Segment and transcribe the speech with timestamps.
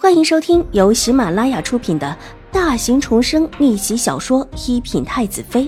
[0.00, 2.16] 欢迎收听由喜马拉雅出品的
[2.52, 5.64] 大型重生逆袭小说《一品太子妃》，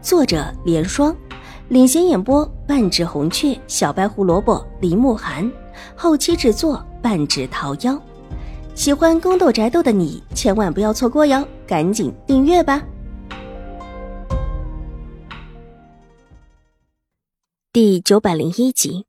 [0.00, 1.14] 作者：莲霜，
[1.68, 5.52] 领衔演播：半指红雀、小白胡萝卜、林慕寒，
[5.94, 8.00] 后期制作：半指桃夭。
[8.74, 12.82] 喜欢宫斗宅斗的你千万不要错过哟，赶紧订阅吧！
[17.74, 19.04] 第九百零一集。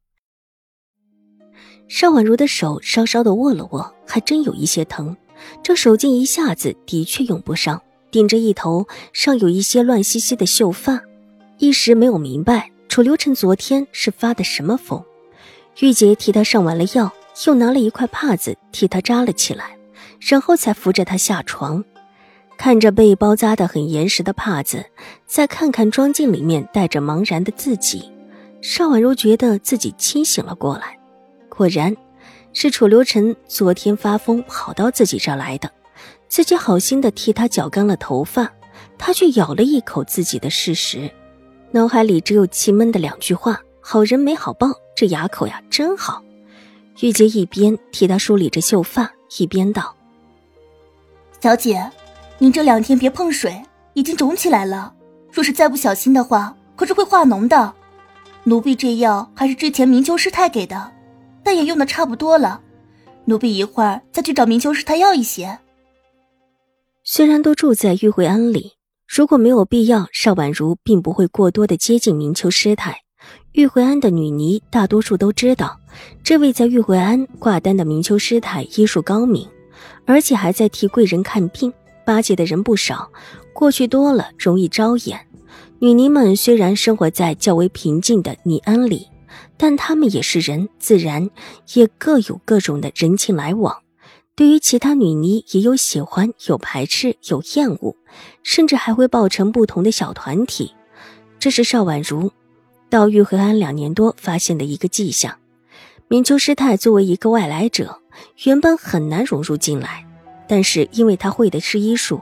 [1.87, 5.15] 邵婉如的手稍稍的握了握，还真有一些疼。
[5.61, 10.99] 这手劲一下子的确用不上，顶着一头上有一些乱兮兮的秀发，
[11.59, 15.03] 一时没有明白楚留臣昨天是发的什么疯。
[15.79, 17.13] 玉洁替他上完了药，
[17.45, 19.77] 又拿了一块帕子替他扎了起来，
[20.19, 21.83] 然后才扶着他下床。
[22.57, 24.83] 看着被包扎的很严实的帕子，
[25.27, 28.11] 再看看妆镜里面带着茫然的自己，
[28.61, 30.97] 邵婉如觉得自己清醒了过来。
[31.47, 31.95] 果然，
[32.59, 35.71] 是楚留臣昨天发疯跑到自己这来的，
[36.27, 38.51] 自己好心的替他绞干了头发，
[38.97, 41.07] 他却咬了一口自己的事实，
[41.69, 46.23] 脑海里只有气闷的两句话：“好人没好报，这牙口呀真好。”
[47.01, 49.95] 玉洁一边替他梳理着秀发，一边道
[51.39, 51.91] ：“小姐，
[52.39, 53.61] 您这两天别碰水，
[53.93, 54.95] 已经肿起来了，
[55.31, 57.75] 若是再不小心的话，可是会化脓的。
[58.45, 60.93] 奴婢这药还是之前明秋师太给的。”
[61.47, 62.59] 但也用的差不多了，
[63.23, 65.57] 奴婢一会儿再去找明秋师太要一些。
[67.05, 68.73] 虽然都住在玉慧庵里，
[69.07, 72.99] 如果没有必要，邵婉如并不会过多的接近明秋师太。
[73.53, 75.79] 玉慧庵的女尼大多数都知道，
[76.21, 79.47] 这位在玉慧庵挂单的明秋师太医术高明，
[80.05, 81.71] 而且还在替贵人看病，
[82.05, 83.09] 巴结的人不少。
[83.53, 85.25] 过去多了容易招眼。
[85.79, 89.07] 女尼们虽然生活在较为平静的尼庵里。
[89.57, 91.29] 但他们也是人，自然
[91.73, 93.81] 也各有各种的人情来往。
[94.35, 97.95] 对于其他女尼，也有喜欢，有排斥，有厌恶，
[98.43, 100.73] 甚至还会抱成不同的小团体。
[101.39, 102.31] 这是邵婉如
[102.89, 105.39] 到玉和安两年多发现的一个迹象。
[106.07, 107.99] 明秋师太作为一个外来者，
[108.45, 110.05] 原本很难融入进来，
[110.47, 112.21] 但是因为她会的是医术，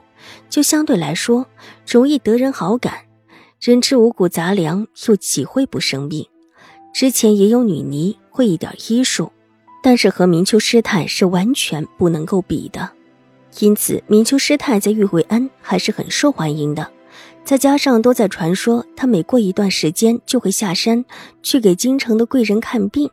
[0.50, 1.46] 就相对来说
[1.86, 3.00] 容易得人好感。
[3.60, 6.28] 人吃五谷杂粮，又岂会不生病？
[6.96, 9.30] 之前也有女尼会一点医术，
[9.84, 12.90] 但是和明秋师太是完全不能够比的，
[13.60, 16.90] 因此明秋师太在玉慧庵还是很受欢迎的。
[17.44, 21.04] 再加上都在传说，她每过一段时间就会下山
[21.44, 23.10] 去给京城的贵人看病，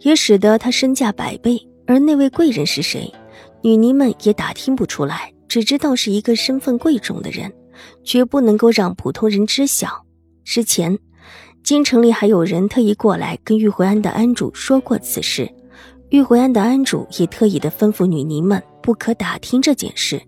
[0.00, 1.60] 也使得她身价百倍。
[1.86, 3.12] 而那位贵人是谁，
[3.60, 7.52] 女尼们也打听不出来，只知道是一个身份贵重的人，
[8.02, 10.06] 绝不能够让普通人知晓。
[10.46, 10.98] 之前。
[11.72, 15.50] 京城里还有人特意过来跟玉回庵的庵主说过此事，
[16.10, 20.22] 玉回庵的庵主也特意的吩咐女尼们不可打听这件事。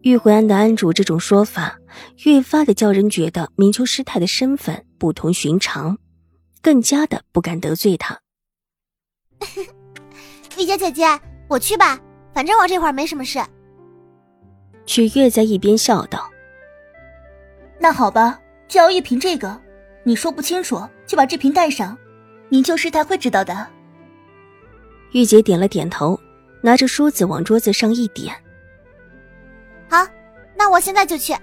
[0.00, 1.78] 玉回庵的庵主这种说法，
[2.24, 5.96] 越发的叫人觉得明秋师太的身份不同寻常，
[6.60, 8.18] 更加的不敢得罪她。
[10.58, 11.04] 玉洁姐姐，
[11.48, 11.96] 我去吧，
[12.34, 13.38] 反正我这会儿没什么事。
[14.84, 16.28] 曲月在一边笑道
[17.78, 19.56] ：“那好吧，就要一瓶这个。”
[20.04, 21.96] 你说不清楚，就把这瓶带上，
[22.48, 23.66] 明秋师太会知道的。
[25.12, 26.18] 玉洁点了点头，
[26.60, 28.34] 拿着梳子往桌子上一点。
[29.88, 30.06] 好，
[30.56, 31.34] 那我现在就去。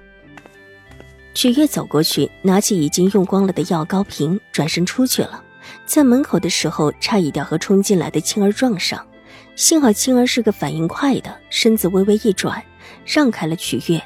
[1.33, 5.41] 曲月走过去，拿起已经用光了的药膏瓶，转身出去了。
[5.85, 9.07] 在门口的时候，差一点和冲进来的青儿撞上，
[9.55, 12.61] 幸好青儿是个反应快的，身子微微一转，
[13.05, 14.01] 让开了曲月，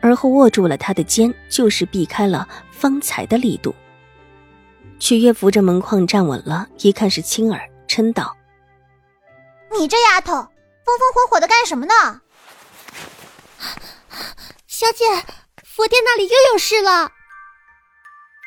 [0.00, 3.74] 而后握住了她的肩，就是避开了方才的力度。
[4.98, 8.36] 曲月扶着门框站稳了，一看是青儿，嗔道
[9.78, 11.92] ：“你这丫头，风风火火的干什么呢？”
[14.66, 15.04] 小姐，
[15.62, 17.10] 佛殿那里又有事了。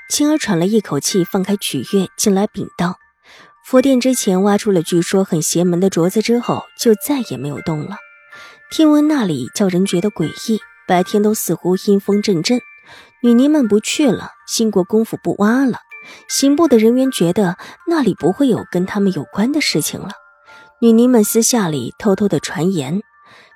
[0.09, 2.97] 青儿喘了一口气，放开曲月，进来禀道
[3.63, 7.97] ：“佛殿之前挖出了据说很邪门的镯子之后，就再也没有动了。
[8.71, 12.61] 听闻那里叫人觉得诡异，白天都似乎阴风阵阵。
[13.21, 15.81] 女尼们不去了，兴国公府不挖了。”
[16.30, 17.57] 刑部的人员觉得
[17.88, 20.09] 那里不会有跟他们有关的事情了。
[20.80, 23.01] 女尼们私下里偷偷的传言，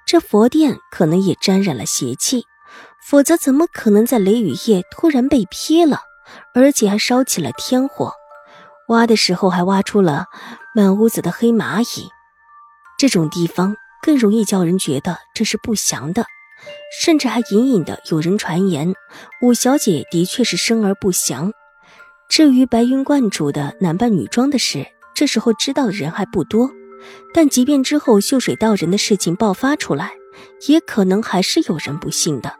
[0.08, 2.46] 这佛殿可能也沾染了邪气，
[3.08, 6.00] 否则怎么可能在雷雨夜突然被劈了，
[6.56, 8.14] 而且还烧起了天火？
[8.88, 10.26] 挖的时候还挖出了
[10.76, 12.10] 满屋子的黑蚂蚁，
[12.98, 16.26] 这种地方更容易叫人觉得这是不祥的，
[17.02, 18.94] 甚至还隐隐的有人传言，
[19.42, 21.54] 五小姐的确是生而不祥。
[22.32, 26.72] 至于白云观主的男扮女装的事，这时候知道的人还不多。
[27.34, 30.14] 但即便之后秀水道人的事情爆发出来，
[30.66, 32.56] 也可能还是有人不信的，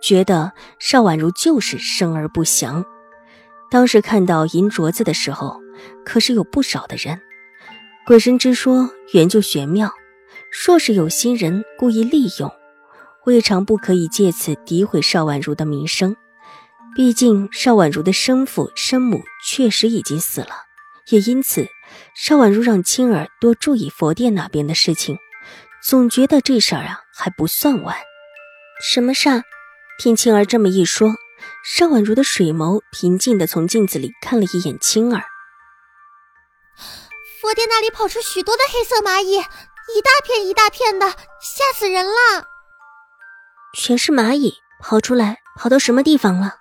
[0.00, 2.84] 觉得邵婉如就是生而不祥。
[3.72, 5.60] 当时看到银镯子的时候，
[6.04, 7.20] 可是有不少的人。
[8.06, 9.90] 鬼神之说原就玄妙，
[10.64, 12.48] 若是有心人故意利用，
[13.24, 16.14] 未尝不可以借此诋毁邵婉如的名声。
[16.94, 20.66] 毕竟邵婉如的生父生母确实已经死了，
[21.08, 21.66] 也因此
[22.14, 25.16] 邵婉如让青儿多注意佛殿那边的事情，
[25.82, 27.96] 总觉得这事儿啊还不算完。
[28.82, 29.42] 什么事儿？
[29.98, 31.14] 听青儿这么一说。
[31.64, 35.24] 邵婉如的水眸平静的从镜子里看了一眼青儿，
[37.40, 42.46] 佛殿那里跑出许多的黑色蚂蚁，一大片一大片的，吓死人了。
[43.76, 46.58] 全是蚂蚁跑出来，跑到什么地方了？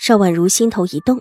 [0.00, 1.20] 邵婉如心头一动，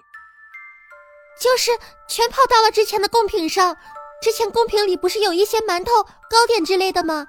[1.41, 1.71] 就是
[2.07, 3.75] 全跑到了之前的贡品上。
[4.21, 5.91] 之前贡品里不是有一些馒头、
[6.29, 7.27] 糕点之类的吗？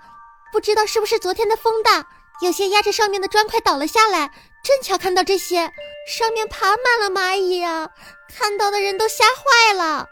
[0.52, 2.06] 不知道是不是昨天的风大，
[2.42, 4.30] 有些压着上面的砖块倒了下来。
[4.62, 5.70] 正巧看到这些，
[6.06, 7.88] 上面爬满了蚂蚁啊！
[8.34, 10.06] 看到的人都吓坏了。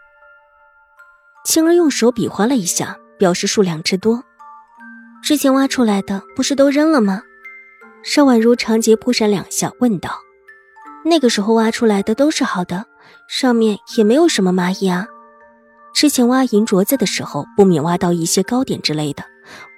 [1.45, 4.23] 青儿用手比划了一下，表示数量之多。
[5.23, 7.23] 之前挖出来的不是都扔了吗？
[8.03, 10.21] 邵婉如长睫扑闪两下，问道
[11.09, 12.85] ：“那个时候挖出来的都是好的，
[13.29, 15.07] 上面也没有什么蚂蚁啊。
[15.95, 19.25] 之前挖银镯子的时候，不免挖到一些糕点之类的，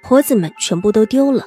[0.02, 1.44] 婆子们全部都丢了。”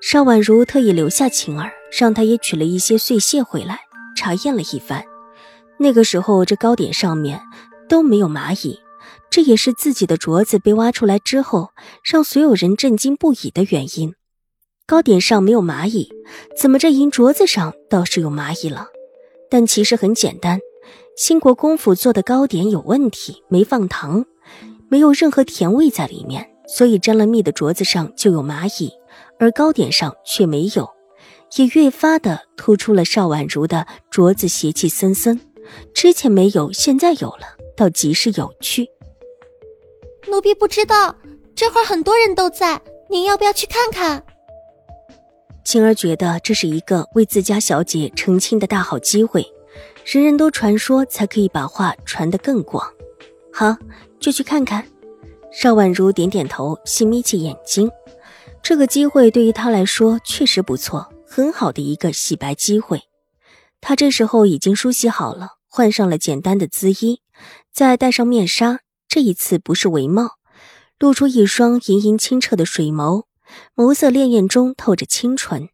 [0.00, 3.80] 邵婉如特意留下晴儿，让她也取了一些碎屑回来，
[4.16, 5.04] 查验了一番。
[5.76, 7.40] 那个时候，这糕点上面
[7.88, 8.78] 都没有蚂蚁，
[9.28, 11.70] 这也是自己的镯子被挖出来之后，
[12.04, 14.14] 让所有人震惊不已的原因。
[14.86, 16.10] 糕点上没有蚂蚁，
[16.60, 18.88] 怎么这银镯子上倒是有蚂蚁了？
[19.48, 20.60] 但其实很简单，
[21.16, 24.26] 兴国公府做的糕点有问题，没放糖，
[24.90, 28.92] 没有任何甜味在里面，所以沾了蜜的镯子上就有蚂蚁。
[29.38, 30.90] 而糕点上却没有，
[31.56, 35.40] 也越发的突出了邵婉如的镯子邪气森森。
[35.94, 38.86] 之前没有，现在有了，倒极是有趣。
[40.28, 41.16] 奴婢不知道，
[41.54, 42.78] 这会儿很多人都在，
[43.08, 44.22] 您要不要去看看？
[45.64, 49.44] 晴儿觉得这是一个为自家小姐澄清的大好机会，
[50.04, 52.86] 人人都传说，才可以把话传得更广。
[53.52, 53.76] 好，
[54.20, 54.86] 就去看看。
[55.50, 57.90] 邵婉如点点头，细眯起眼睛。
[58.62, 63.02] 这个机会对于他来说确实不错，很好的一个洗白机会。
[63.80, 67.20] 他这时候已经梳洗好了，换上了简单的姿衣，
[67.72, 68.80] 再戴上面纱。
[69.08, 70.32] 这一次不是帷帽，
[70.98, 73.24] 露出一双盈盈清澈的水眸，
[73.74, 75.68] 眸色潋滟中透着清纯，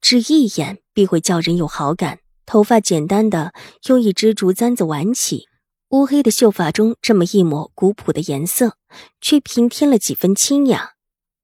[0.00, 2.18] 只一眼必会叫人有好感。
[2.44, 3.52] 头发简单的
[3.86, 5.46] 用一支竹簪子挽起，
[5.90, 8.76] 乌黑的秀发中这么一抹古朴的颜色，
[9.20, 10.90] 却平添了几分清雅。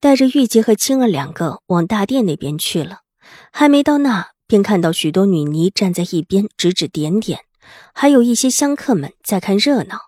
[0.01, 3.01] 带着玉洁和青儿两个往大殿那边去了，
[3.53, 7.41] 还没到那，便看到许多女尼站在一边指指点点，
[7.95, 10.08] 还有一些香客们在看热闹。